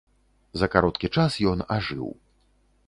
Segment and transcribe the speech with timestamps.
[0.61, 2.13] За кароткі час ён ажыў.